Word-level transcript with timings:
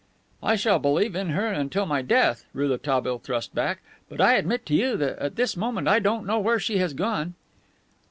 "I 0.41 0.55
shall 0.55 0.79
believe 0.79 1.15
in 1.15 1.29
her 1.29 1.45
until 1.45 1.85
my 1.85 2.01
death," 2.01 2.43
Rouletabille 2.55 3.19
thrust 3.19 3.53
back; 3.53 3.83
"but 4.09 4.19
I 4.19 4.33
admit 4.33 4.65
to 4.65 4.73
you 4.73 4.97
that 4.97 5.19
at 5.19 5.35
this 5.35 5.55
moment 5.55 5.87
I 5.87 5.99
don't 5.99 6.25
know 6.25 6.39
where 6.39 6.57
she 6.59 6.79
has 6.79 6.95
gone." 6.95 7.35